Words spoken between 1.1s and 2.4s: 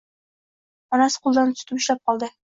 qo`lidan tutib ushlab qoldi